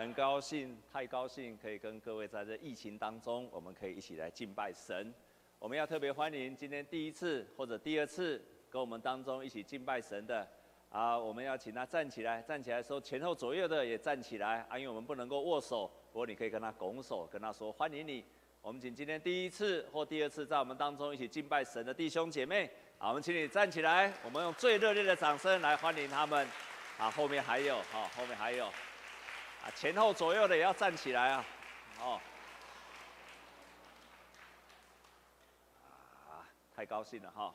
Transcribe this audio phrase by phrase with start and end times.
[0.00, 5.12] 很高兴，太高兴，可以跟各位在这疫情当中，我们可以一起来敬拜神。
[5.58, 10.48] 我们要特别欢迎今天第一次或者第二次跟我们当中一起敬拜神的
[10.88, 18.24] 啊，我们要请他站起来，站起来的时候前后左右的也站起来啊，因为我们不能够握手，不过你可以跟他拱手，跟他说欢迎你。
[18.62, 26.48] 我们请今天第一次或第二次在我们当中一起敬拜神的弟兄姐妹，好，我们请你站起来，我们用最热烈的掌声来欢迎他们。
[26.96, 28.66] 啊，后面还有，好，后面还有。
[29.76, 31.44] 前后左右的也要站起来啊！
[32.00, 32.20] 哦，
[36.28, 37.54] 啊，太高兴了哈！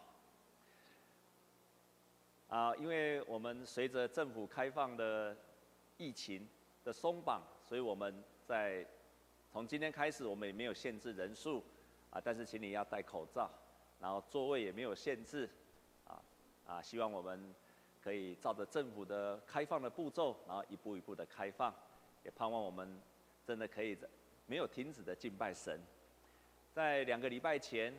[2.49, 5.35] 啊，因为我们随着政府开放的
[5.97, 6.47] 疫情
[6.83, 8.85] 的松绑，所以我们在
[9.51, 11.63] 从今天开始，我们也没有限制人数
[12.09, 13.49] 啊，但是请你要戴口罩，
[13.99, 15.49] 然后座位也没有限制，
[16.07, 16.21] 啊
[16.65, 17.53] 啊，希望我们
[18.01, 21.73] 可以照着政府的开放的步骤，然后一步一步的开放。
[22.25, 22.99] 也盼望我们
[23.45, 23.95] 真的可以
[24.47, 25.79] 没有停止的敬拜神。
[26.73, 27.93] 在两个礼拜前，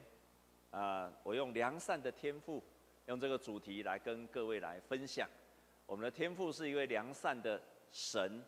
[0.73, 2.63] 啊，我用良善的天赋，
[3.07, 5.27] 用这个主题来跟各位来分享。
[5.87, 8.45] 我们的天赋是一位良善的神，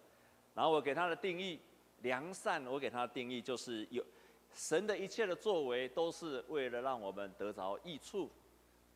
[0.53, 1.61] 然后我给他的定义，
[2.03, 4.05] 良善，我给他的定义就是有
[4.53, 8.29] 神的一切的作为都是为了让我们得着益处，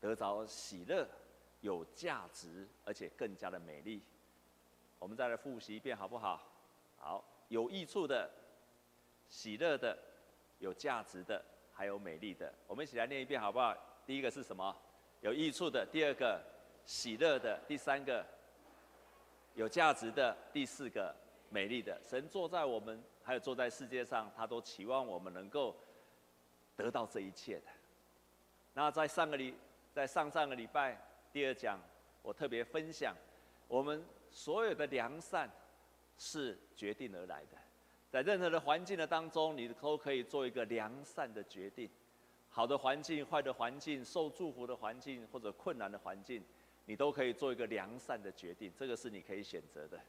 [0.00, 1.08] 得着喜乐，
[1.60, 4.02] 有价值，而且更加的美丽。
[4.98, 6.51] 我们再来复习一遍好不好？
[7.04, 8.30] 好，有益处的、
[9.28, 9.98] 喜乐的、
[10.60, 13.76] 有价值的，还有美丽的，我们一起来念一遍好不好？
[14.06, 14.74] 第一个是什么？
[15.20, 15.84] 有益处的。
[15.90, 16.40] 第二个，
[16.84, 17.58] 喜乐的。
[17.66, 18.24] 第三个，
[19.54, 20.36] 有价值的。
[20.52, 21.12] 第四个，
[21.50, 22.00] 美丽的。
[22.04, 25.76] 神坐在我们，还有坐在世界上，他都期望我们能够
[26.76, 27.66] 得到这一切的。
[28.74, 29.56] 那在上个礼，
[29.92, 30.96] 在上上个礼拜
[31.32, 31.80] 第二讲，
[32.22, 33.12] 我特别分享
[33.66, 35.50] 我们所有的良善。
[36.24, 37.58] 是决定而来的，
[38.08, 41.90] 在任何的环境的当中，你都可以做一个良善的决定。
[42.48, 46.40] 好的环境、坏的环境、受祝福的环境或者困难的环境，
[46.84, 48.72] 你都可以做一个良善的决定。
[48.76, 50.00] 这个是你可以选择的。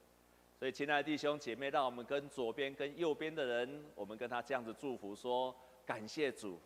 [0.59, 6.59] 所以，亲爱的弟兄姐妹，让我们跟左边、跟右边的人，我们跟他这样子祝福说：感谢主，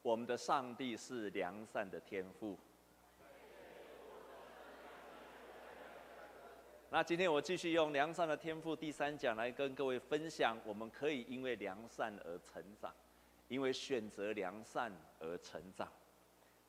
[0.00, 2.58] 我们的上帝是良善的天父。
[6.96, 12.90] 那今天我继续用良善的天赋第三讲来跟各位分享，我们可以因为良善而成长，
[13.48, 15.86] 因为选择良善而成长。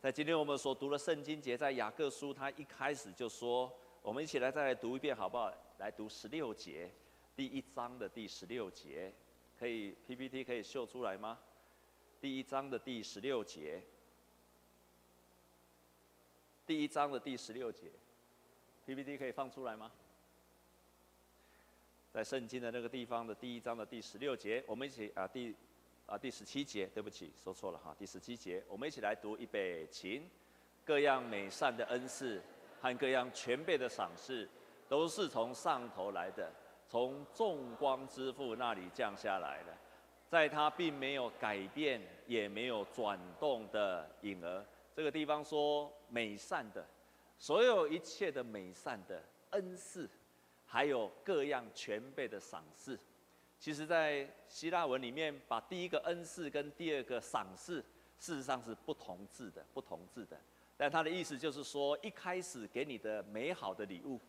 [0.01, 5.49] 在今天我们所读的圣经节，在雅各书，他一开始就说，我们一起来再来读一遍好不好？
[5.77, 6.91] 来读十六节，
[7.33, 9.13] 第一章的第十六节，
[9.57, 11.39] 可以 PPT 可以秀出来吗？
[12.19, 13.81] 第一章的第十六节，
[16.65, 17.89] 第一章的第十六节
[18.85, 19.89] ，PPT 可以放出来吗？
[22.17, 25.55] 在圣经的那个地方的第一章的第十六节，我们一起啊第
[26.07, 30.23] 啊第十七节，对不起，说错了哈，第十七节，我们一起来读预备起，
[30.83, 32.41] 各样美善的恩赐
[32.81, 34.49] 和各样全备的赏赐，
[34.89, 36.51] 都是从上头来的，
[36.87, 39.77] 从众光之父那里降下来的，
[40.27, 44.65] 在他并没有改变，也没有转动的影儿。
[44.95, 46.83] 这个地方说美善的，
[47.37, 50.09] 所有一切的美善的恩赐。
[50.69, 52.99] 还有各样全备的赏赐，
[53.57, 57.83] 其实，在希腊文里面，把第一个恩赐跟第二个赏赐，
[58.19, 60.37] 事实上是不同字的，不同字的。
[60.75, 64.19] 但他的意思就是说，一开始给你的美好的礼物，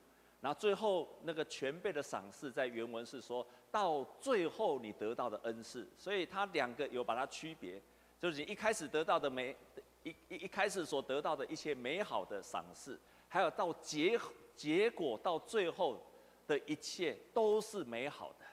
[0.41, 5.87] 然后最后那个全备的赏赐，在原文是说到最后你得到的恩赐。
[5.99, 7.83] 所以，他两个有把它区别，
[8.21, 9.55] 就是你一开始得到的美，
[10.05, 14.19] 一一一开始所得到的一些美好的赏赐，还有到结
[14.55, 16.01] 结果到最后。
[16.49, 18.45] 的一切都是美好的。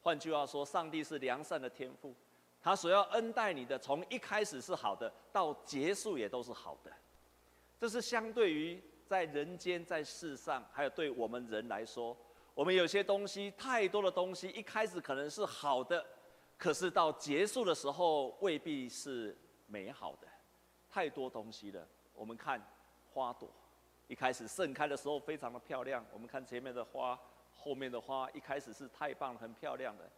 [0.00, 2.14] 换句话说，上帝是良善的天父，
[2.60, 6.92] 他所要恩待你的，从一开始是好的，到结束也都是好的。
[7.80, 12.16] 这是相对于在人间、在世上，还有对我们人来说，
[12.54, 16.04] 我们有些东西，太多的东西，一开始可能是好的，
[16.56, 19.36] 可是到结束的时候未必是
[19.66, 20.28] 美好的。
[20.88, 21.86] 太多东西了。
[22.14, 22.60] 我们看
[23.12, 23.48] 花朵，
[24.06, 27.18] 一开始盛开的时候非常的漂亮，我们看前面的花。
[27.68, 30.10] 后面的花一开始是太棒了，很漂亮的，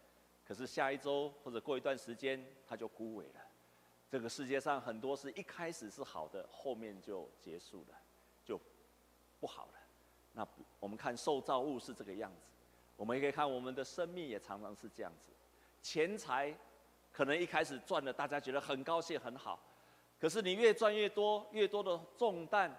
[0.46, 3.40] 可是下一周或者过一段时间，它就枯萎了。
[4.08, 7.96] 这个世界上很多是一开始是好的，后面就结束了，
[8.44, 8.56] 就
[9.40, 9.72] 不好了。
[10.32, 10.46] 那
[10.78, 12.46] 我们看受造物是这个样子，
[12.96, 15.32] 我们也可以看我们的生命也常常是这样子。
[15.82, 16.56] 钱财
[17.10, 19.60] 可能一开始赚了，大家觉得很高兴很好，
[20.20, 22.72] 可是你越赚越多，越多的重担。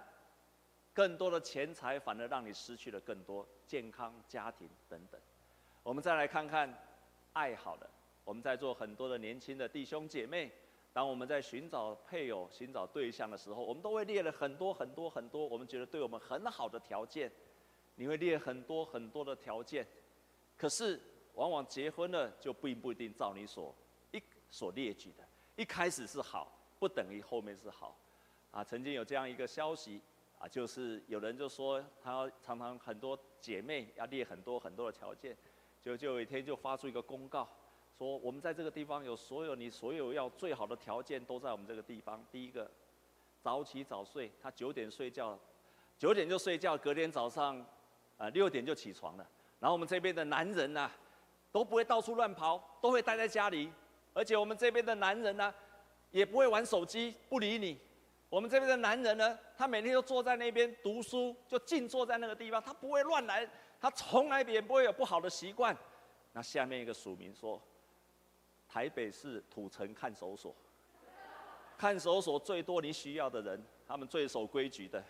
[0.93, 5.19] 更多的钱财反而让你失去了更多健康、家庭等等。
[5.83, 6.71] 我们再来看看
[7.33, 7.89] 爱好的，
[8.23, 10.51] 我们在座很多的年轻的弟兄姐妹，
[10.93, 17.31] 当我们在寻找配偶、寻找对象的时候，我们都会列了很多很多很多，我们觉得对我们很好的条件。
[17.95, 19.85] 你会列很多很多的条件，
[20.57, 20.99] 可是
[21.35, 23.75] 往往结婚了就并不一定照你所
[24.11, 25.23] 一所列举的，
[25.55, 27.95] 一开始是好，不等于后面是好。
[28.49, 30.01] 啊，曾经有这样一个消息，
[30.41, 35.38] 啊，就是有人就说他常常很多姐妹要列很多很多的条件，
[35.83, 37.47] 就就有一天就发出一个公告，
[37.95, 42.25] 说我们在这个地方有所有你所有要最好的条件都在我们这个地方。
[42.31, 42.69] 第一个，
[43.39, 45.38] 早起早睡，他九点睡觉，
[45.99, 47.63] 九点就睡觉，隔天早上
[48.17, 49.29] 啊六点就起床了。
[49.59, 50.89] 然后我们这边的男人呢，
[51.51, 53.71] 都不会到处乱跑，都会待在家里，
[54.11, 55.53] 而且我们这边的男人呢，
[56.09, 57.77] 也不会玩手机，不理你。
[58.31, 63.45] 我们这边的男人呢，他每天都坐在那边读书，就静坐在那个地方，他不会乱来，
[63.77, 65.77] 他从来也不会有不好的习惯。
[66.31, 67.61] 那下面一个署名说，
[68.69, 70.55] 台北市土城看守所，
[71.77, 75.03] 看守所最多你需要的人，他们最守规矩的。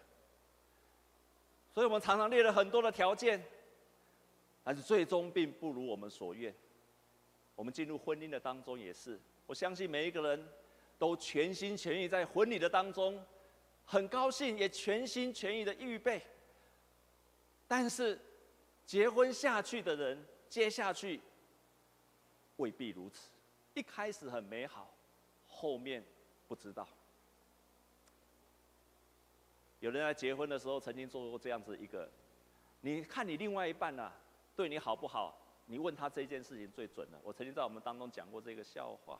[1.69, 3.39] 所以我们常常列了很多的条件，
[4.63, 6.51] 但是最终并不如我们所愿。
[7.53, 10.49] 我们进入婚姻的当中也是，我相信每一个人。
[11.01, 13.25] 都全心全意在婚礼的当中，
[13.83, 16.21] 很高兴，也全心全意的预备。
[17.67, 18.19] 但是，
[18.85, 21.19] 结婚下去的人，接下去
[22.57, 23.31] 未必如此。
[23.73, 24.93] 一开始很美好，
[25.47, 26.05] 后面
[26.47, 26.87] 不知道。
[29.79, 32.07] 有人在结婚的时候曾经做过这样子一个，
[32.81, 34.13] 你看你另外一半啊，
[34.55, 35.35] 对你好不好？
[35.65, 37.19] 你问他这件事情最准了。
[37.23, 39.19] 我曾经在我们当中讲过这个笑话。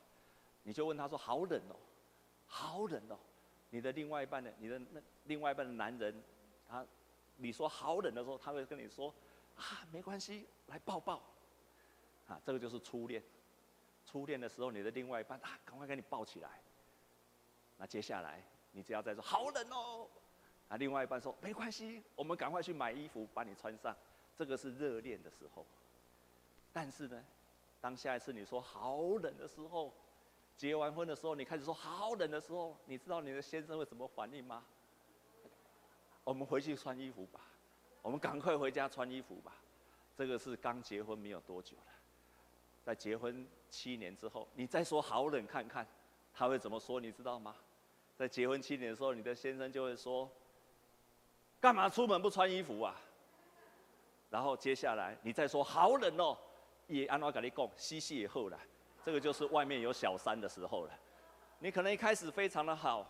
[0.64, 1.76] 你就问他说：“好冷哦，
[2.46, 3.18] 好冷哦。”
[3.72, 4.54] 你的另外一半的？
[4.58, 6.22] 你的那另外一半的男人，
[6.68, 6.86] 他
[7.38, 9.14] 你说好冷的时候，他会跟你说
[9.56, 11.22] ：“啊，没关系，来抱抱。”
[12.28, 13.24] 啊，这个就是初恋。
[14.06, 16.50] 初恋的时候，你的另外一半啊，赶快给你抱起来。
[17.78, 20.08] 那接下来，你只要再说“好冷哦”，
[20.68, 23.96] 啊，另外一半说：“没关系，我们赶快去买衣服把你穿上。”
[24.36, 25.66] 这个是热恋的时候。
[26.74, 27.26] 但是呢，
[27.80, 29.94] 当下一次你说“好冷”的时候，
[30.62, 34.64] 结完婚的时候，你开始说好冷的时候，你知道你的先生会怎么反应吗？
[36.24, 37.40] 我们回去穿衣服吧，
[38.04, 39.56] 我们赶快回家穿衣服吧。
[40.16, 41.92] 这个是刚结婚没有多久了，
[42.84, 45.84] 在结婚七年之后，你再说好冷看看，
[46.32, 47.02] 他会怎么说？
[47.02, 47.56] 你知道吗？
[48.16, 50.30] 在结婚七年的时候，你的先生就会说：
[51.60, 52.96] 干嘛出门不穿衣服啊？
[54.30, 56.38] 然后接下来你再说好冷哦，
[56.86, 58.60] 也安怎跟你讲，洗洗以后了。
[59.04, 61.00] 这个就是外面有小三的时候了。
[61.60, 63.08] 你可能一开始非常的好，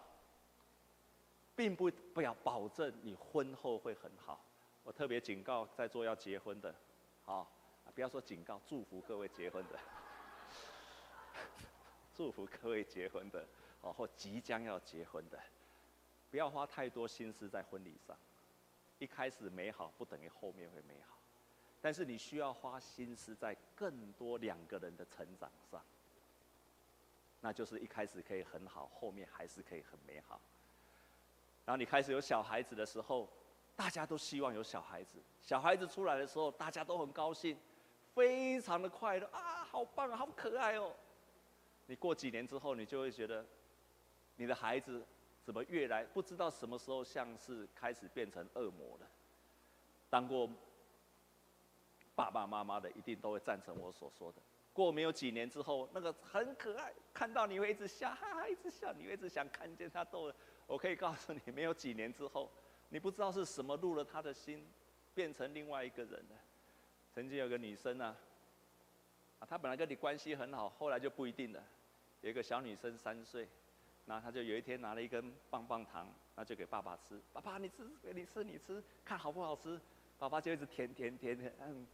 [1.56, 4.44] 并不不要保证你婚后会很好。
[4.84, 6.74] 我特别警告在座要结婚的，
[7.24, 7.50] 好，
[7.94, 9.80] 不要说警告，祝福各位结婚的，
[12.14, 13.48] 祝福各位结婚的，
[13.82, 15.40] 哦，或即将要结婚的，
[16.30, 18.18] 不要花太多心思在婚礼上。
[18.98, 21.18] 一开始美好不等于后面会美好。
[21.84, 25.84] 但是你需要花心思在更多两个人的成长上，
[27.40, 30.40] 那就是一开始可以很好，后面还是可以很美好。
[31.66, 33.28] 然后你开始有小孩子的时候，
[33.76, 35.18] 大家都希望有小孩子。
[35.42, 37.58] 小孩子出来的时候，大家都很高兴，
[38.14, 40.94] 非常的快乐啊，好棒啊，好可爱哦。
[41.88, 43.44] 你过几年之后，你就会觉得，
[44.36, 45.04] 你的孩子
[45.44, 49.10] 怎么越来不知道什么时候像是开始变成恶魔了。
[50.08, 50.48] 当过。
[52.16, 54.42] 爸爸妈妈的一定都会赞成我所说的。
[54.74, 60.34] 过没有几年之后，那个很可爱，看到你会一直笑，哈哈，一直笑，你会一直想看见他逗。
[60.66, 62.50] 我可以告诉你，没有几年之后，
[62.90, 64.66] 你不知道是什么入了他的心，
[65.14, 66.36] 变成另外一个人了。
[67.14, 68.16] 曾经有个女生啊，
[69.40, 71.62] 啊，她本来跟你关系很好，后来就不一定了。
[72.22, 73.50] 有一个小女生三岁，
[74.06, 77.22] 然后她就有一天拿了一根棒棒糖，那就给爸爸吃。
[77.34, 79.78] 爸爸，你吃，给你吃，你吃，看好不好吃？
[80.22, 81.88] 爸爸就一直舔舔舔舔，嗯，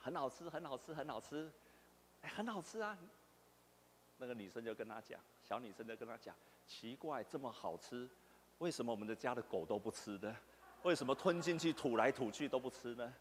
[0.00, 1.50] 很好吃，很好吃，很好吃，
[2.20, 2.96] 哎，很好吃啊！
[4.18, 6.32] 那个女生就跟他讲，小女生就跟他讲，
[6.64, 8.08] 奇怪，这么好吃，
[8.58, 10.36] 为什么我们的家的狗都不吃呢？
[10.84, 13.12] 为什么吞进去吐来吐去都不吃呢？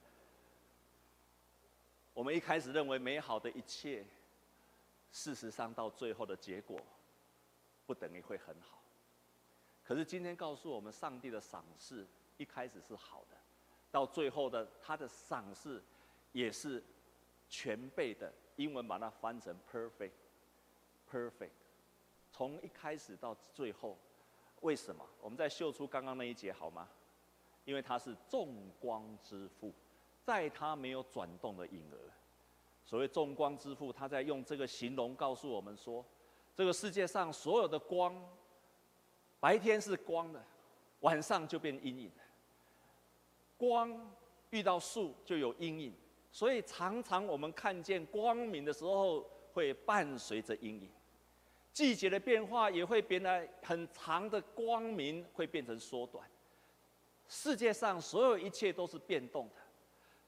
[2.13, 4.05] 我们一开始认为美好的一切，
[5.12, 6.79] 事实上到最后的结果，
[7.88, 8.79] 不等于会很好。
[9.84, 13.38] 可是今天告诉我们，上帝的赏赐一开始是好的。
[13.93, 15.79] 到最后的他的赏赐，
[16.31, 16.83] 也是
[17.47, 18.33] 全备的。
[18.55, 21.51] 英文把它翻成 perfect，perfect，
[22.31, 23.95] 从一开始到最后，
[24.62, 25.07] 为什么？
[25.21, 26.89] 我们再秀出刚刚那一节好吗？
[27.65, 29.71] 因为他是众光之父，
[30.23, 31.97] 在他没有转动的影儿，
[32.83, 36.03] 所谓众光之父，他在用这个形容告诉我们说，
[36.55, 38.19] 这个世界上所有的光，
[39.39, 40.43] 白天是光的，
[41.01, 42.12] 晚上就变阴影。
[43.63, 44.13] 光
[44.50, 45.93] 遇到树就有阴影，
[46.34, 50.89] 所以常常我们看见光明的时候，会伴随着阴影。
[51.72, 56.27] 季节的变化也会变得很长的光明会变成缩短。
[57.29, 59.62] 世界上所有一切都是变动的，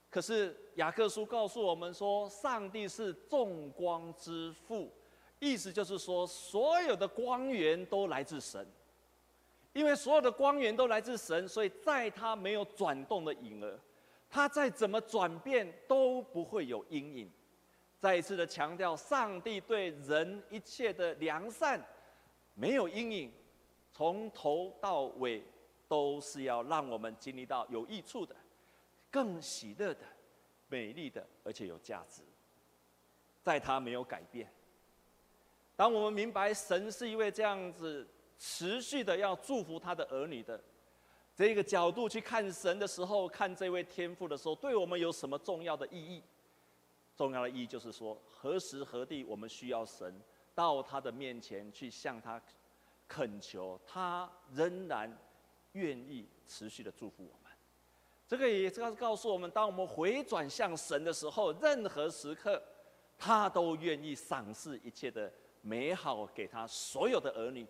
[0.09, 4.89] 可是雅各书告诉我们说，上帝是众光之父，
[5.39, 8.65] 意思就是说，所有的光源都来自神。
[9.75, 13.77] 因为所有的光源都来自神，所以在他没有转动的影儿，
[14.29, 17.29] 他再怎么转变都不会有阴影。
[17.99, 21.85] 再一次的强调，上帝对人一切的良善
[22.53, 23.33] 没有阴影，
[23.91, 25.43] 从头到尾
[25.89, 28.33] 都是要让我们经历到有益处的、
[29.11, 30.05] 更喜乐的、
[30.69, 32.21] 美丽的，而且有价值。
[33.43, 34.49] 在他没有改变。
[35.75, 40.61] 当我们明白神是一位这样子持续的要祝福他的儿女的
[41.35, 46.23] 这个角度去看神的时候，看这位天父的时候，对我们有什么重要的意义？
[47.15, 50.21] 重要的意义就是说，何时何地我们需要神
[50.53, 52.41] 到他的面前去向他
[53.07, 55.17] 恳求，他仍然
[55.73, 57.51] 愿意持续的祝福我们。
[58.27, 62.61] 这个也是告诉我们，当我们回转向神的时候，任何时刻
[63.17, 67.65] 他都愿意赏赐一切的美好给他所有的儿女。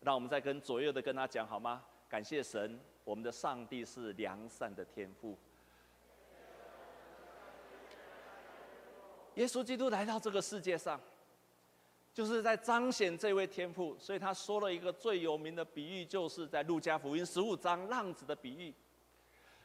[0.00, 1.84] 让我们再跟左右的跟他讲好吗？
[2.08, 5.36] 感谢神，我们的上帝是良善的天父。
[9.34, 11.00] 耶稣基督来到这个世界上，
[12.12, 18.74] 就是在彰显这位天父，所以他说了一个最有名的比喻，就是在路加福音十五章浪子的比喻。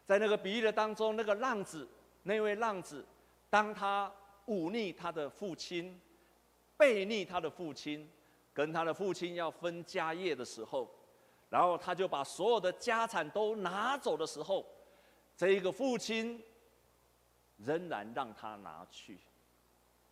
[0.05, 1.87] 在那个比喻的当中，那个浪子，
[2.23, 3.03] 那位浪子，
[3.49, 4.11] 当他
[4.45, 5.99] 忤逆他的父亲，
[6.75, 8.07] 背逆他的父亲，
[8.53, 10.89] 跟他的父亲要分家业的时候，
[11.49, 14.65] 然后他就把所有的家产都拿走的时候，
[15.35, 16.41] 这个父亲
[17.57, 19.19] 仍然让他拿去。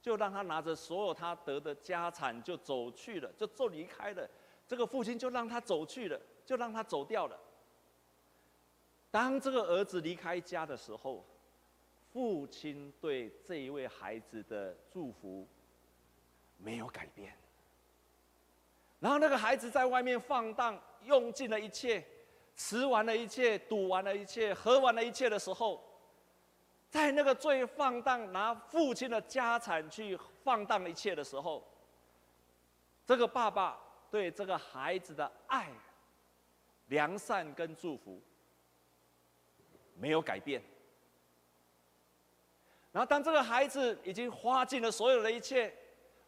[0.01, 4.27] 就让他拿着所有他得的家产就走去了，就就离开了。
[4.67, 7.39] 这个父亲就让他走去了，就让他走掉了。
[9.11, 11.23] 当这个儿子离开家的时候，
[12.11, 15.47] 父亲对这一位孩子的祝福
[16.57, 17.37] 没有改变。
[19.01, 22.01] 然后那个孩子在外面放荡，用尽了一切，
[22.55, 25.83] 吃完了一切，赌完了一切，喝完了一切的时候。
[26.87, 31.65] 在那个最放荡，拿父亲的家产去放荡一切的时候，
[33.05, 33.79] 这个爸爸
[34.11, 35.69] 对这个孩子的爱、
[36.87, 38.21] 良善跟祝福
[39.95, 40.61] 没有改变。
[42.91, 45.73] 然后，当这个孩子已经花尽了所有的一切，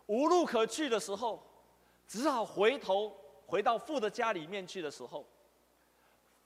[0.05, 1.45] 无路可去的时候，
[2.07, 5.25] 只好回头回到父的家里面去的时候，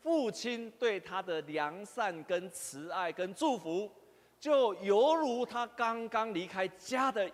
[0.02, 3.92] 父亲对他的良善跟慈爱跟祝福。
[4.40, 7.28] 就犹如他刚刚离开家的，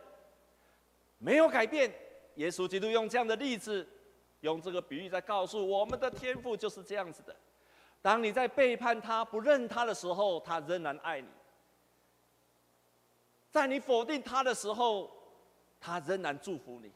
[1.17, 1.93] 没有改变。
[2.35, 3.85] 耶稣基督用这样的例子，
[4.39, 7.35] 用这个比喻在告诉我们的天赋就是这样子的。
[8.01, 11.27] 当你在背叛他、不认他的时候，他仍然爱你；
[13.51, 15.11] 在你否定他的时候，
[15.81, 16.89] 他仍然祝福你；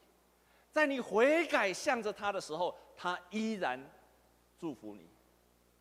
[0.77, 3.83] 在你悔改向着他的时候，他依然
[4.59, 5.09] 祝福你。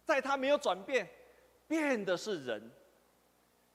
[0.07, 1.07] 在他没有转变，
[1.69, 2.73] 变的是人。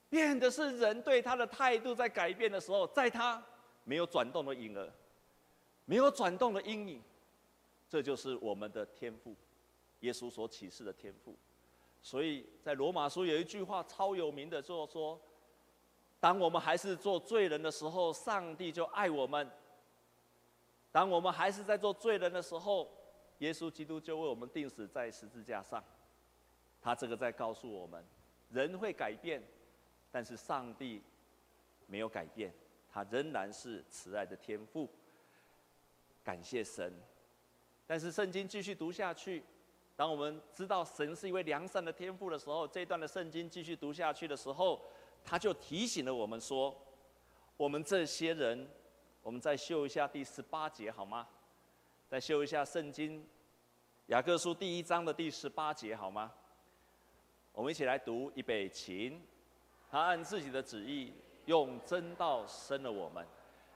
[0.10, 3.40] 变的是人对他的态度在改变的时候，在他
[3.84, 4.92] 没有转动的影儿，
[5.86, 7.04] 没有转动的阴影，
[7.88, 9.36] 这就是我们的天赋，
[10.00, 11.36] 耶稣所启示的天赋。
[12.02, 15.22] 所以在罗马书有一句话超有名的，就是说：
[16.20, 19.48] 当我们还是做罪人的时候，上帝就爱我们；
[20.92, 22.90] 当我们还是在做罪人的时候，
[23.40, 25.84] 耶稣基督就为我们钉死在十字架上。
[26.82, 28.04] 他这个在告诉我们，
[28.50, 29.42] 人会改变。
[30.14, 31.02] 但是上帝
[31.88, 32.54] 没有改变，
[32.92, 34.90] 他仍然是慈爱的天父。
[36.22, 36.94] 感谢神。
[37.88, 39.42] 但是圣经继续读下去，
[39.96, 44.82] 当我们知道神是一位良善的天父的时候，这段的圣经继续读下去的时候，
[45.24, 46.78] 他就提醒了我们说：
[47.56, 48.68] 我们这些人，
[49.24, 51.28] 我们再修一下第十八节好吗？
[52.08, 53.24] 再修一下圣经
[54.08, 56.32] 雅各书第一章的第十八节好吗？
[57.54, 59.22] 我们一起来读，预备起。
[59.92, 61.14] 他按自己的旨意，
[61.46, 63.26] 用真道生了我们，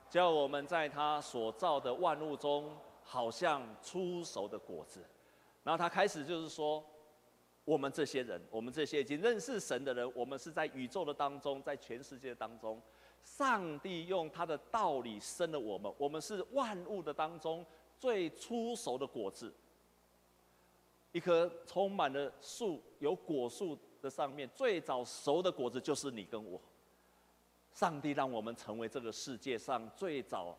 [0.10, 5.06] 叫我们在他所造的万物中，好像初熟的果子。
[5.64, 6.84] 然后他开始就是说，
[7.66, 12.82] 我们这些人，我们这些已经认识神的人，我们是在宇宙的当中，在全世界当中，
[13.26, 17.66] 上帝用他的道理生了我们，我们是万物的当中
[17.98, 19.54] 最初熟的果子。
[21.12, 26.62] 一棵充满了树、有果树的上面，最早熟的果子就是你跟我。
[27.74, 30.58] 上帝让我们成为这个世界上最早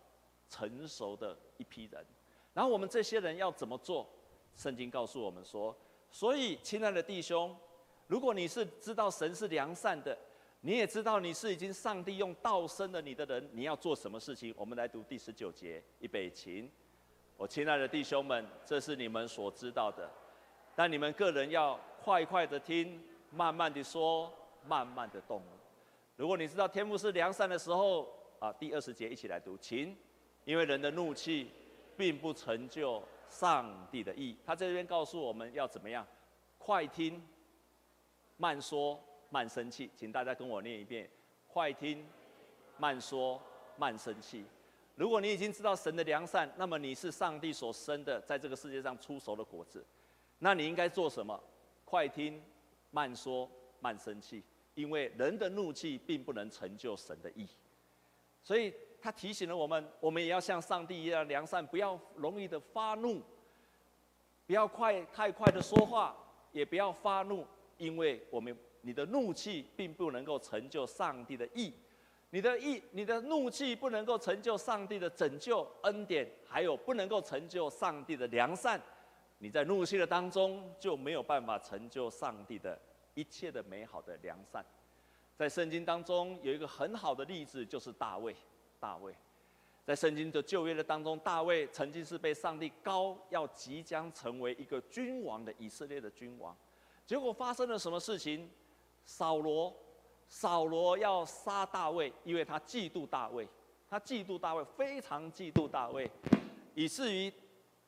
[0.50, 2.04] 成熟的一批人，
[2.52, 4.06] 然后我们这些人要怎么做？
[4.54, 5.75] 圣经告诉我们说：
[6.11, 7.56] 所以，亲爱的弟兄，
[8.06, 10.18] 如果你是知道神是良善的，
[10.66, 14.52] 你也知道你是已经上帝用道生了你的人，你要做什么事情？
[14.56, 16.68] 我们来读第十九节，预备起。
[17.37, 20.11] 我亲爱的弟兄们，这是你们所知道的。
[20.75, 24.28] 但你们个人要快快的听，慢慢的说，
[24.66, 25.40] 慢慢的动。
[26.16, 29.96] 如果你知道天父是良善的时候，啊，第二十节一起来读，请，
[30.44, 31.49] 因为人的怒气，
[31.96, 34.37] 并不成就上帝的义。
[34.44, 36.04] 他在这边告诉我们要怎么样，
[36.58, 37.25] 快听，
[38.37, 39.00] 慢说，
[39.37, 39.90] 慢生气。
[39.95, 41.07] 请大家跟我念一遍，
[41.47, 42.02] 快听，
[42.78, 43.38] 慢说，
[43.76, 44.43] 慢生气。
[44.95, 49.85] 如果你已经知道神的良善，那么你是上帝所生的，在这个世界上出熟的果子。
[50.38, 51.38] 那你应该做什么？
[51.85, 52.43] 快听，
[52.90, 53.47] 慢说，
[53.81, 54.43] 慢生气。
[54.75, 57.47] 因为人的怒气并不能成就神的意，
[58.43, 63.23] 所以他提醒了我们，我们也要像上帝一样良善，不要容易的发怒，
[64.47, 66.16] 不要快太快的说话，
[66.52, 71.75] 也不要发怒，因为我们你的怒气并不能够成就上帝的义，
[72.31, 78.81] 你的义，你的怒气不能够成就上帝的拯救恩典，还有不能够成就上帝的良善。
[79.38, 82.81] 你在怒气的当中就没有办法成就上帝的
[83.14, 84.64] 一切的美好的良善。
[85.37, 88.37] 在圣经当中有一个很好的例子，就是大卫。
[88.78, 89.12] 大卫
[89.85, 96.57] 在圣经的旧约的当中，大卫曾经是被上帝膏，要即将成为一个君王的以色列的君王。
[97.05, 98.49] 结果发生了什么事情？
[99.06, 99.75] 扫罗，
[100.28, 103.48] 扫罗要杀大卫，因为他嫉妒大卫，
[103.88, 106.10] 他嫉妒大卫，非常嫉妒大卫，
[106.75, 107.32] 以至于。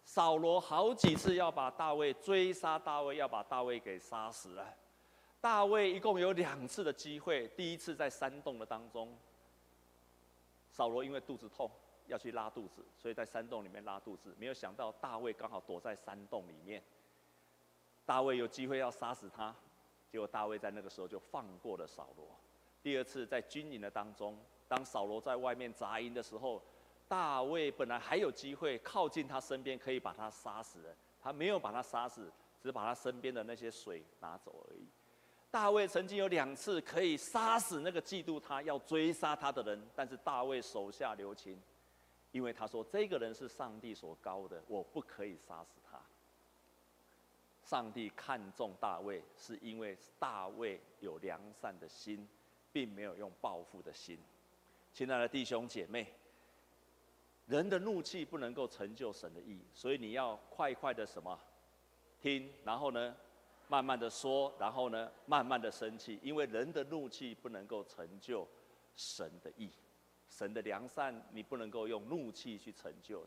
[0.04, 4.74] 扫罗好几次要把大卫追杀，大卫要把大卫给杀死了。
[5.38, 9.14] 大卫一共有两次的机会，第一次在山洞的当中，
[10.70, 11.70] 扫罗因为肚子痛
[12.07, 16.83] 要去拉肚子，所以在山洞里面拉肚子，没有想到大卫刚好躲在山洞里面，
[18.07, 19.54] 大卫有机会要杀死他，
[20.11, 22.27] 结果大卫在那个时候就放过了扫罗。
[22.83, 26.62] 第二次在军营的当中，当扫罗在外面扎营的时候。
[27.11, 34.87] 大卫本来还有机会靠近他身边，可以把他杀死的，他没有把他杀死，只把他身边的那些水拿走而已。
[35.51, 41.59] 大卫曾经有两次可以杀死那个嫉妒他、要追杀他的人，但是大卫手下留情，
[42.31, 45.99] 因为他说这个人是上帝所膏的，我不可以杀死他。
[47.68, 52.26] 上帝看重大卫，是因为大卫有良善的心，
[52.72, 54.18] 并没有用报复的心。
[54.90, 56.14] 亲爱的弟兄姐妹。
[57.44, 61.38] 人的怒气不能够成就神的义，所以你要快快的什么
[62.18, 63.14] 听，然后呢，
[63.68, 68.48] 慢慢的说，然后呢，慢慢的生气，因为人的怒气不能够成就
[68.94, 69.70] 神的义，
[70.31, 73.26] 神的良善你不能够用怒气去成就。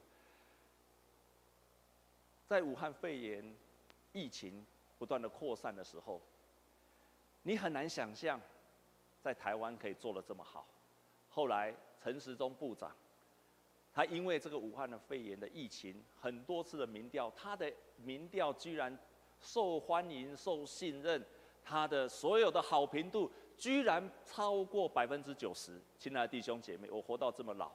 [2.46, 3.56] 在武汉肺炎
[4.14, 4.66] 疫情
[4.98, 6.22] 不断的扩散的时候，
[7.44, 8.40] 你很难想象
[9.22, 10.68] 在台湾可以做得这么好。
[11.30, 12.92] 后来陈时中部长。
[13.94, 18.98] 他因为这个武汉的肺炎的疫情，很多次的民调，他的民调居然
[19.42, 21.22] 受欢迎、受信任，
[21.62, 25.78] 他的所有的好评度居然超过百分之九十。
[26.00, 27.70] 亲爱的弟兄姐妹，我活到这么老，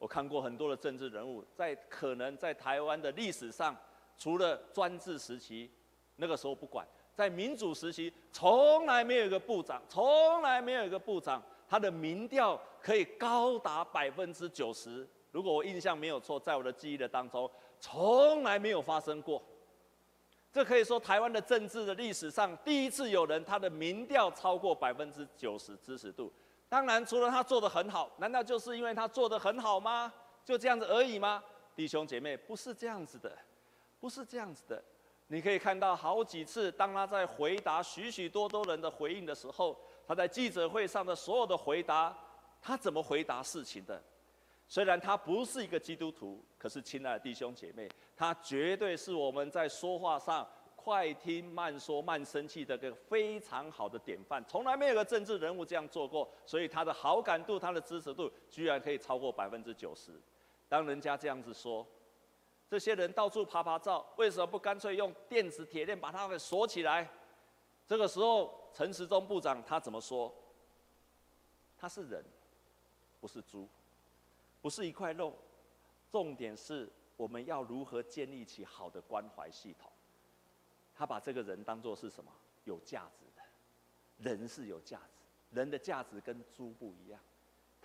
[0.00, 3.76] 我看过很多的政治人物，在可能在台湾的历史上，
[4.18, 5.70] 除了专制时期，
[6.16, 15.06] 那个时候不管，在民主时期，从来没有一个部长，从来没有一个部长，他的民调可以高达百分之九十。
[15.32, 19.42] 如果我印象没有错，在我的记忆的当中，从来没有发生过。
[20.50, 26.32] 这可以说台湾的政治的历史上第一次有人他的民调超过百分之九十支持度。
[26.66, 30.10] 当然，除了他做得很好，难道就是因为他做得很好吗？
[30.44, 31.44] 就这样子而已吗？
[31.74, 33.36] 弟兄姐妹，不是这样子的，
[34.00, 34.82] 不是这样子的。
[35.28, 42.16] 你可以看到好几次，当他在回答许许多多人的回应的时候，他在记者会上的所有的回答，
[42.62, 44.00] 他怎么回答事情的？
[44.68, 54.44] 虽然他不是一个基督徒，可是亲爱的弟兄姐妹，他绝对是我们在说话上快听慢说慢生气的一个非常好的典范。
[54.46, 60.12] 从来没有个政治人物这样做过，所以他的好感度、他的支持度居然可以超过百分之九十。
[60.68, 61.86] 当人家这样子说，
[62.68, 67.08] 这些人到处趴趴走，为什么不干脆用电子铁链把他给锁起来？
[67.86, 70.34] 这个时候，陈时中部长他怎么说？
[71.76, 72.24] 他是人。
[73.18, 73.66] 不是猪，
[74.60, 75.34] 不是一块肉，
[76.12, 79.90] 重点是我们要如何建立起好的关怀系统。
[80.94, 82.30] 他把这个人当作是什么？
[82.64, 87.18] 有价值的，人是有价值，人的价值跟猪不一样。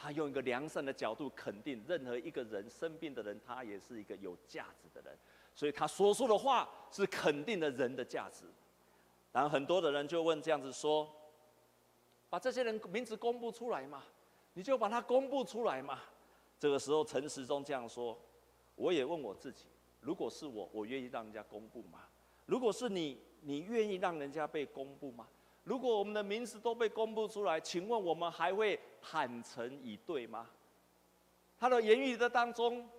[0.02, 5.16] 他用一个良善的角度肯定任何一个人生病的人，他也是一个有价值的人，
[5.54, 8.46] 所以他说出的话是肯定的人的价值。
[9.32, 11.08] 然后很多的人就问这样子说：
[12.32, 14.04] 把这些人名字公布出来嘛？
[14.54, 16.00] 你就把他公布出来嘛？
[16.58, 18.20] 这个时候陈时中这样说：
[18.74, 19.68] 我也问我自己，
[20.00, 22.00] 如果是我，我愿意让人家公布吗？
[22.48, 25.28] 如果是你，你愿意让人家被公布吗？
[25.64, 30.50] 如果我们的名字都被公布出来，请问我们还会坦诚以对吗？
[31.60, 32.90] 他的言语的当中，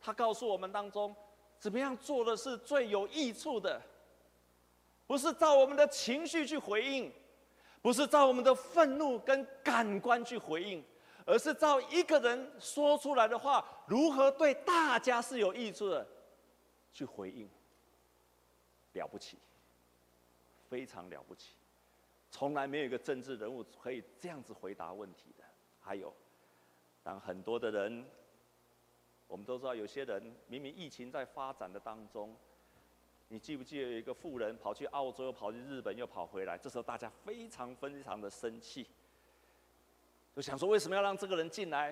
[0.00, 1.14] 他告诉我们当中，
[1.58, 3.80] 怎么样做的是最有益处的？
[5.06, 7.10] 不是照我们的情绪去回应，
[7.80, 10.84] 不是照我们的愤怒跟感官去回应，
[11.24, 16.06] 而是照一个人说出来的话，如何对大家是有益处的，
[16.92, 17.48] 去回应。
[18.92, 19.38] 了不起，
[20.68, 21.54] 非常了不起，
[22.30, 25.44] 从来没有一个政治人物可以这样子回答问题的。
[25.80, 26.14] 还有，
[27.02, 28.04] 当很多的人，
[29.26, 32.36] 我们都知道，有些人明明疫情在发展的当中，
[33.28, 36.56] 你记不记得有一个富人跑去澳洲，又跑去日本，又跑回来？
[36.56, 38.86] 这时候大家非常非常的生气，
[40.34, 41.90] 就想说为什么要让这个人进来？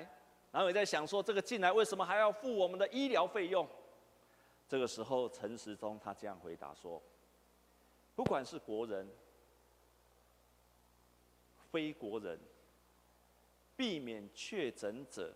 [0.51, 3.69] 然后也在想说，这个进来为什么还要付我们的医疗费用？
[4.67, 7.03] 这个时候，陈时中他这样回答说
[8.15, 9.09] ：“不管是国人、
[11.71, 12.39] 非国人，
[13.77, 15.35] 避免确诊者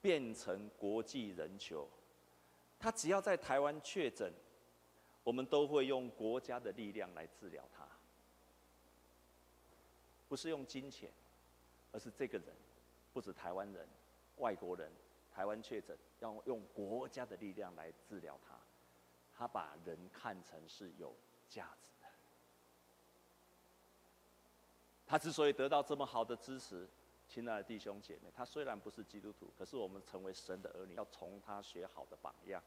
[0.00, 1.88] 变成国际人球，
[2.78, 4.32] 他只要在台湾确诊，
[5.22, 7.88] 我们都会用国家的力量来治疗他，
[10.28, 11.10] 不是用金钱，
[11.92, 12.48] 而是这个人，
[13.12, 13.88] 不止台湾人，
[14.36, 14.90] 外国人。”
[15.34, 18.56] 台湾确诊，要用国家的力量来治疗他，
[19.36, 21.12] 他把人看成是有
[21.48, 22.06] 价值的。
[25.14, 26.88] 他之所以得到这么好的支持，
[27.28, 32.60] 亲爱的弟兄姐妹，他虽然不是基督徒，可是我们成为神的儿女，要从他学好的榜样。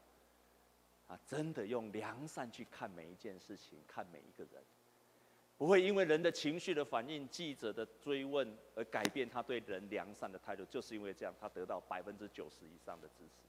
[1.06, 4.64] 他真的用良善去看每一件事情，看每一个人。
[5.58, 13.42] 不会因为人的情绪的反应、记者的追问而改变他对人良善的态度，就是因为这样，他得到百分之九十以上的支持。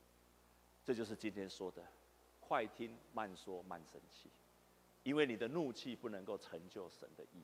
[0.84, 1.82] 这就是今天说的：
[2.42, 4.30] 快听慢说慢生气，
[5.04, 7.42] 因为你的怒气不能够成就神的义。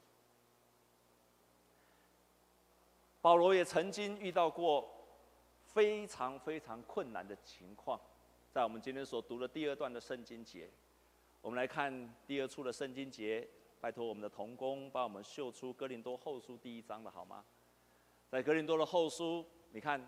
[3.25, 4.87] 保罗也曾经遇到过
[5.63, 7.99] 非常非常困难的情况，
[8.51, 10.69] 在我们今天所读的第二段的圣经节，
[11.41, 13.47] 我们来看第二处的圣经节。
[13.81, 17.43] 拜托我们的童工帮我们秀出哥林多后书第一章的好吗？
[18.29, 19.99] 在哥林多的后书，你看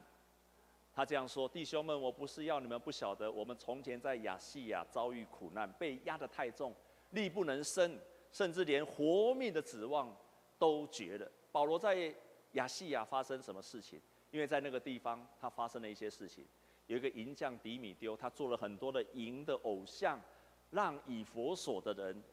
[0.94, 6.72] 他这样说：“弟兄们，我不是要你们不晓得，我们从前在亚细亚遭遇苦难，被压得太重，
[7.10, 8.00] 力不能伸，
[8.32, 10.16] 甚至连活命的指望
[10.60, 12.14] 都绝了。”保罗在
[12.58, 14.02] 亚细亚发生什么事情？
[14.32, 16.46] 因为在那个地方，他发生了一些事情。
[16.88, 20.20] 有一个银匠迪米丢，他做了很多的银的偶像，
[20.72, 22.24] 让以弗所的人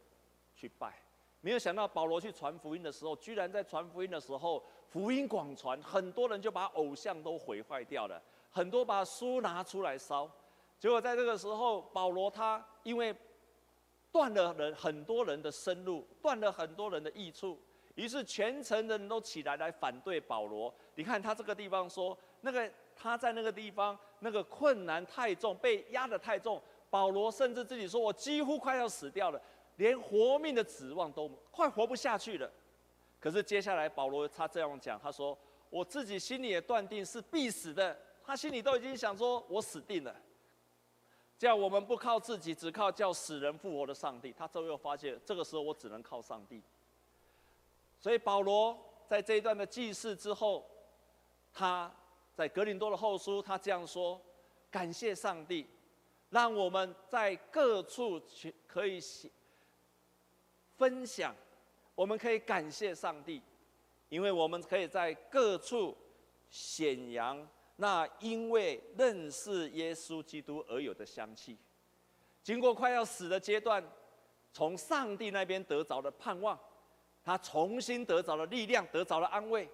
[0.54, 1.00] 去拜。
[1.40, 10.30] 没有想到保罗去传福音的时候，居然在传福音的时候，福音广传，很多人就把偶像都毁坏掉了，很多把书拿出来烧。
[10.78, 13.14] 结果在这个时候，保罗他因为
[14.10, 17.60] 断了人很多人的生路，断了很多人的益处，
[17.94, 20.74] 于是全城的人都起来来反对保罗。
[20.94, 29.40] 你看他这个地方说，那个他在那个地方那个困难太重，被压得太重，保罗甚至自己说，我几乎快要死掉了。
[29.76, 32.48] 连活命的指望都快活不下去了，
[33.18, 35.36] 可是接下来保罗他这样讲，他说
[35.68, 40.14] ：“我自己心里也断定是必死的。”他心里都已经想说：“我死定了。”
[41.36, 44.32] 叫我们不靠自己，只靠叫死人复活的上帝。
[44.32, 46.62] 他终于发现，这个时候我只能靠上帝。
[48.04, 50.62] 所以保罗在这一段的记事之后，
[51.54, 51.90] 他
[52.34, 54.20] 在格林多的后书，他这样说
[54.70, 55.66] ：“感谢上帝，
[56.28, 59.00] 让我们在各处去可以。”
[60.76, 61.34] 分享，
[61.94, 63.40] 我们可以感谢上帝，
[64.10, 65.96] 因为我们可以在各处
[66.50, 71.56] 显扬那因为认识耶稣基督而有的香气。
[72.42, 73.82] 经过快要死的阶段，
[74.52, 76.60] 从上帝那边得着的盼望，
[77.24, 79.68] 他重新得着了力量，得着了安慰。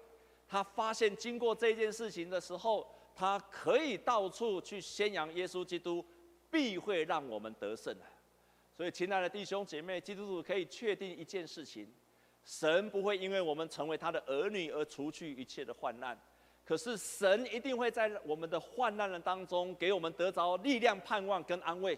[0.47, 6.05] 他发现经过这件事情的时候，他可以到处去宣扬耶稣基督，
[6.49, 7.95] 必会让我们得胜。
[8.75, 11.87] 所以，亲爱的弟兄姐妹，基督徒可以确定一件事情：
[12.43, 16.19] 神不会因为我们成为他的儿女而除去一切的患难。
[16.63, 21.97] 可是神一定会在我们的患难的当中，给我们得着力量、盼望跟安慰，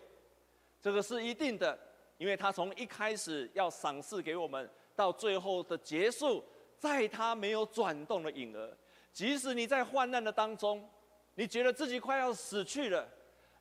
[0.82, 1.78] 这个是一定的，
[2.18, 6.44] 因为他从一开始要赏赐给我们，到最后的结束，
[6.78, 8.78] 在他没有转动的影儿。
[9.12, 10.90] 即使你在患难的当中，
[11.36, 13.08] 你觉得自己快要死去了，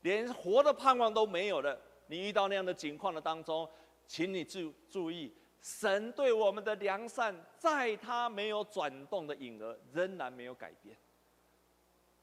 [0.01, 3.69] 连活的盼望都没有了，你遇到那样的境况的当中，
[4.07, 5.35] 请你注注意。
[5.61, 10.97] 神对我们的良善，在他没有转动的影儿，仍然没有改变。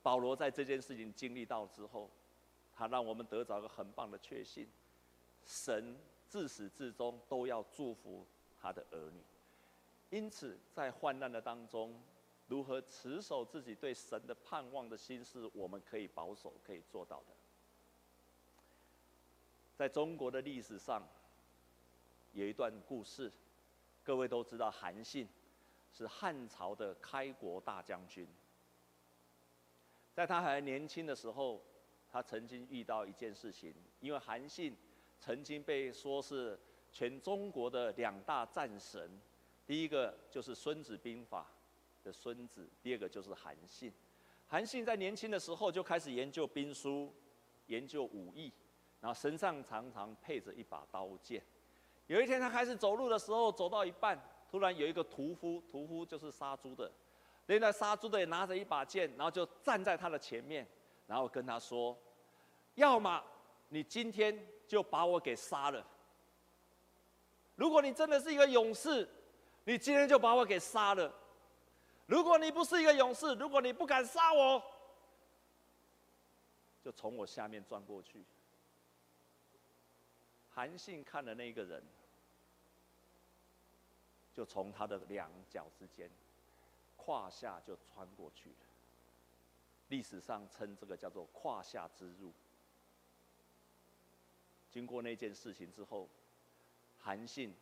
[0.02, 2.10] 保罗在这件事情经历到之后，
[2.74, 4.67] 他让我们得着个很棒的确信：
[5.45, 5.95] 神
[6.28, 8.26] 自始至终都要祝福
[8.60, 9.22] 他的儿女。
[10.10, 12.02] 因此，在患难的当中，
[12.48, 17.26] 如何持守自己对神的盼望的心，是我们可以保守、可以做到的。
[19.76, 21.08] 在中国的历史上，
[22.34, 23.32] 有一段故事，
[24.04, 25.28] 各位都知道，韩信
[25.93, 28.28] 是汉朝的开国大将军。
[30.13, 31.63] 在他还年轻的时候，
[32.12, 34.76] 他曾经遇到一件事情，因为韩信
[35.19, 36.60] 曾经被说是
[36.91, 39.10] 全中国的两大战神，
[39.65, 41.45] 第一个就是《孙子兵法》
[42.06, 43.93] 的孙子，第二个就是韩信。
[44.47, 47.13] 韩信在年轻的时候就开始研究兵书，
[47.67, 48.52] 研究武艺，
[48.99, 51.43] 然后身上常常配着一把刀剑。
[52.08, 56.91] 有一天，他开始走路的时候，走到一半，突然有一个屠夫，屠夫就是杀猪的，
[57.45, 60.67] 另外杀猪的也拿着一把剑，然后就站在他的前面，
[61.06, 61.95] 然后跟他说
[62.73, 63.23] ：“要么
[63.67, 65.86] 你今天就把我给杀了。
[67.60, 69.06] 如果你真的是一个勇士，
[69.65, 71.12] 你今天就把我给杀了；
[72.06, 74.63] 如果你不是一个勇士，如果你不敢杀我，
[76.82, 78.24] 就从我下面钻过去。”
[80.50, 81.84] 韩信看了那个人。
[84.32, 86.10] 就从他的两脚之间，
[86.95, 88.56] 胯下就穿过去了。
[89.89, 92.32] 历史上称这个叫做“胯下之辱”。
[94.72, 96.08] 经过那件事情之后，
[97.00, 97.54] 韩信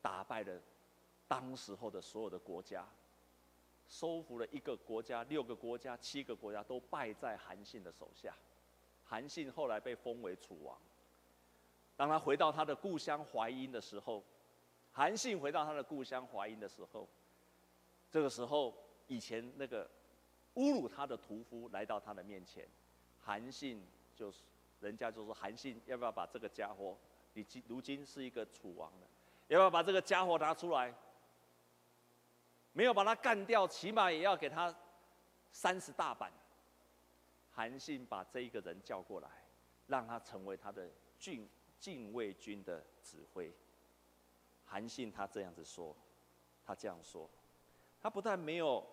[0.00, 0.60] 打败了
[1.28, 2.86] 当时候的所有的国家，
[3.86, 8.34] 收服了一个国家、六个国家、七个国家都败在韩信的手下。
[9.04, 10.78] 韩信后来被封为楚王。
[11.96, 14.24] 当他回到他的故乡淮阴的时候，
[14.92, 17.08] 韩信回到他的故乡淮阴的时候，
[18.10, 18.74] 这个时候，
[19.06, 19.88] 以前那个
[20.54, 22.66] 侮辱他的屠夫来到他的面前，
[23.20, 24.42] 韩信就是
[24.80, 26.96] 人家就说：“韩信要不要把这个家伙，
[27.34, 29.06] 你今如今是一个楚王了，
[29.48, 30.94] 要不要把这个家伙拿出来？
[32.72, 34.74] 没有把他干掉，起码也要给他
[35.52, 36.32] 三十大板。”
[37.52, 39.28] 韩信把这一个人叫过来，
[39.86, 43.54] 让他成为他的郡禁卫军的指挥。
[44.64, 45.94] 韩信他这样子说，
[46.64, 47.30] 他这样说，
[48.00, 48.84] 他不但没有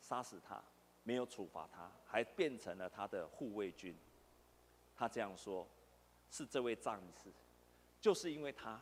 [0.00, 0.62] 杀死他，
[1.02, 3.94] 没有处罚他，还变成了他的护卫军。
[4.96, 5.68] 他这样说，
[6.30, 7.30] 是这位战士，
[8.00, 8.80] 就是因为他，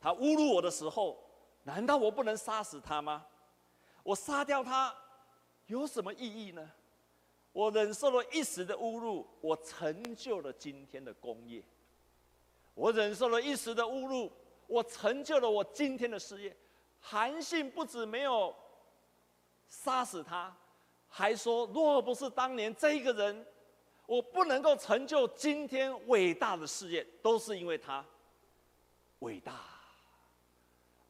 [0.00, 1.18] 他侮辱我的时候，
[1.62, 3.26] 难道我不能杀死他吗？
[4.02, 4.94] 我杀掉他
[5.66, 6.70] 有什么意义呢？
[7.52, 11.62] 我忍受了一时的侮辱，我成就了今天的功业。
[12.74, 14.30] 我忍受了一时的侮辱。
[14.70, 16.56] 我成就了我今天的事业。
[17.00, 18.54] 韩信不止没有
[19.68, 20.56] 杀死他，
[21.08, 23.44] 还说：若不是当年这个人，
[24.10, 28.04] 我不能够成就今天伟大的事业，都是因为他。
[29.20, 29.60] 伟大，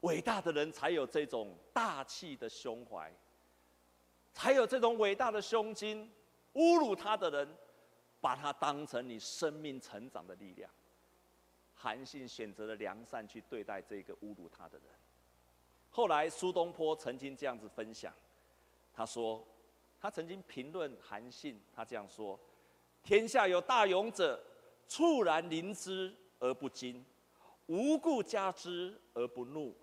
[0.00, 3.10] 伟大的人才有这种大气的胸怀，
[4.34, 6.06] 才有这种伟大的胸襟。
[6.52, 7.48] 侮辱他的人，
[8.20, 10.70] 把他当成你生命成长的力量。
[11.74, 14.86] 韩信选择了良善去对待这个侮辱他的人。
[15.88, 18.12] 后来苏东坡曾经这样子分享，
[18.92, 19.42] 他说，
[19.98, 22.38] 他曾经评论韩信，他这样说：
[23.02, 24.42] 天下有大勇者，
[24.88, 27.04] 猝然临之而不惊，
[27.66, 29.76] 无故加之而不怒，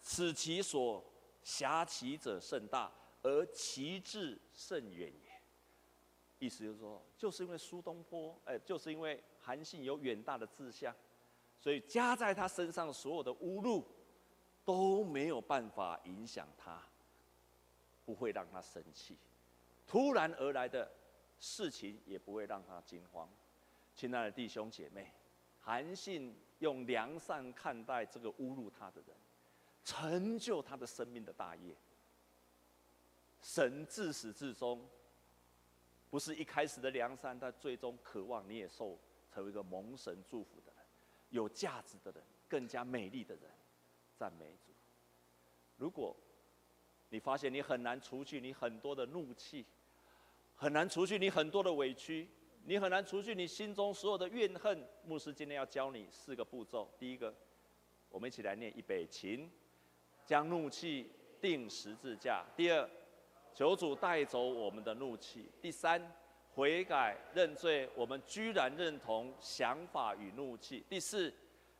[0.00, 1.04] 此其所
[1.42, 5.30] 挟其者甚大，而其志甚远也。
[6.38, 10.94] 意思就是说，就是因为苏东坡，哎，就是因为韩信有远大的志向。
[11.60, 13.82] 所以加在他身上所有的侮辱，
[14.64, 16.82] 都没有办法影响他，
[18.04, 19.16] 不会让他生气，
[19.86, 20.90] 突然而来的
[21.38, 23.28] 事情也不会让他惊慌。
[23.94, 25.12] 亲爱的弟兄姐妹，
[25.60, 29.16] 韩信用良善看待这个侮辱他的人，
[29.84, 31.74] 成就他的生命的大业。
[33.40, 34.88] 神自始至终，
[36.10, 38.98] 不是一开始的良善，但最终渴望你也受
[39.32, 40.82] 成为一个蒙神祝福的人。
[41.30, 43.50] 有价值的人，更加美丽的人，
[44.16, 44.72] 赞美主。
[45.76, 46.16] 如果
[47.10, 49.66] 你发现你很难除去你很多的怒气，
[50.54, 52.28] 很难除去你很多的委屈，
[52.64, 54.86] 你很难除去你心中所有的怨恨。
[55.04, 56.90] 牧师今天要教你四个步骤。
[56.98, 57.34] 第一个，
[58.08, 59.48] 我们一起来念预备起，
[60.24, 62.44] 将怒气钉十字架。
[62.56, 62.88] 第二，
[63.52, 65.50] 求主带走我们的怒气。
[65.60, 66.00] 第三，
[66.54, 70.84] 悔改认罪，我们居然认同想法与怒气。
[70.88, 71.34] 第四，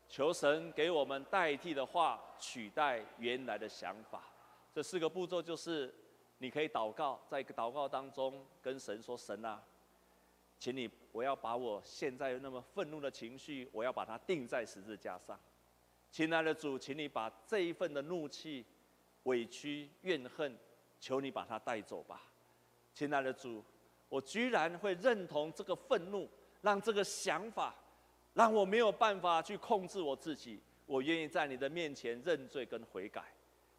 [0.09, 4.25] 求神给我们代替的话，取代原来的想法。
[4.73, 5.95] 这四个步骤就是，
[6.39, 9.63] 你可以祷告，在祷告当中跟神说：“神啊，
[10.59, 15.39] 请你，我要把我现在那么愤怒的情绪，我要把它钉在十字架上。
[16.11, 18.65] 亲爱的主，请你把这一份的怒气、
[19.25, 20.57] 委屈、怨恨，
[21.01, 22.23] 求你把它带走吧。
[22.93, 23.65] 亲爱的主，
[24.09, 26.29] 我居然会认同这个愤怒，
[26.63, 27.75] 让这个想法。”
[28.35, 33.23] 让我没有办法去控制我自己，我愿意在你的面前认罪跟悔改，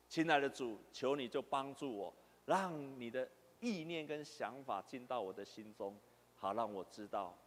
[0.08, 2.16] 亲爱的主，求你就帮助我，
[2.46, 3.30] 让你的
[3.60, 5.98] 意念跟想法进到我的心中，
[6.36, 7.38] 好让我知道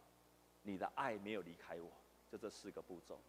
[0.63, 1.89] 你的爱没有离开我，
[2.31, 3.19] 就这四个步骤。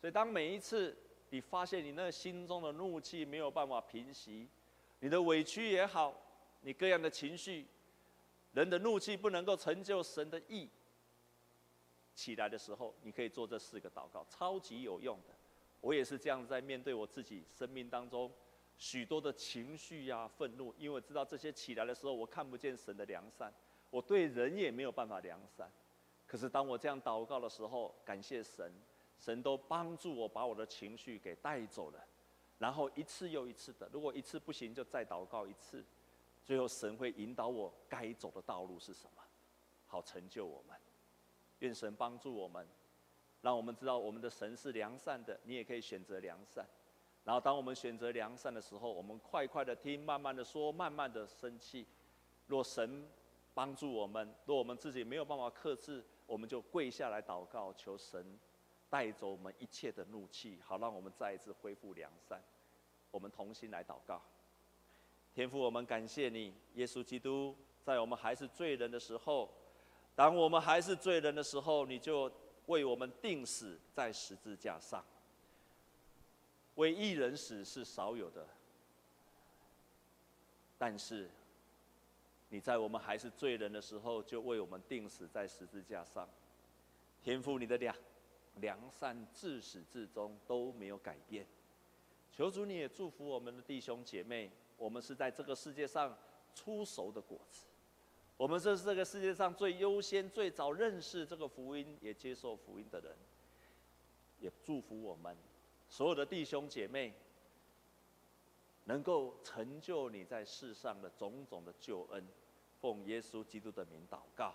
[0.00, 0.96] 所以当每一次
[1.30, 4.48] 你发现你那心中的怒气没有办法平息，
[5.00, 6.14] 你的委屈也好，
[6.62, 7.66] 你各样的情绪，
[8.52, 10.68] 人的怒气不能够成就神的意。
[12.14, 15.34] 起来的时候，你可以做这四个祷告，超级有用的。
[15.80, 18.30] 我也是这样在面对我自己生命当中
[18.82, 23.54] 许多的情绪呀、愤怒，因为我知道这些起来的时候，我看不见神的良善，
[23.90, 25.70] 我对人也没有办法良善。
[26.26, 28.74] 可是当我这样祷告的时候，感谢神，
[29.20, 32.04] 神都帮助我把我的情绪给带走了。
[32.58, 35.84] 然后一次又一次的，如果一次不行，就再祷告一次。
[36.42, 39.22] 最后神会引导我该走的道路是什么，
[39.86, 40.76] 好成就我们。
[41.60, 42.66] 愿神帮助我们，
[43.42, 45.38] 让我们知道我们的神是良善的。
[45.44, 46.66] 你也可以选择良善。
[47.24, 51.86] 然后，当我们选择良善的时候，我们快快的听，慢慢的说，慢慢的生气。
[52.46, 53.08] 若神
[53.54, 58.38] 帮助我们，若我们自己没有办法克制，我们就跪下来祷告，求神
[58.90, 62.42] 带走我们一切的怒气，好让我们再一次恢复良善。
[63.10, 64.20] 我们同心来祷告。
[65.32, 69.48] 天父，我们感谢你，耶稣基督，在我们还是罪人的时候。
[70.14, 72.30] 当我们还是罪人的时候，你就
[72.66, 75.02] 为我们定死在十字架上。
[76.76, 78.46] 为一人死是少有的，
[80.78, 81.30] 但是
[82.48, 86.28] 你在我们还是罪人的时候，就为我们钉死在十字架上。
[87.22, 87.94] 天父，你的良
[88.56, 91.46] 良善自始至终都没有改变。
[92.30, 96.16] 求主你也祝福我们的弟兄姐妹，我们是在这个世界上
[96.54, 97.66] 初熟的果子。
[98.36, 103.14] 我们这是这个世界上最优先、最早认识这个福音、也接受福音的人，
[104.40, 105.36] 也祝福我们
[105.92, 107.12] 所有的弟兄姐妹，
[108.84, 112.26] 能够成就你在世上的种种的救恩。
[112.80, 114.54] 奉耶稣基督的名祷告，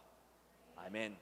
[0.74, 1.16] 阿门。